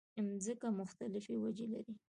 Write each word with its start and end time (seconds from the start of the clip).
مځکه 0.27 0.67
مختلفې 0.79 1.35
وچې 1.41 1.65
لري. 1.71 1.93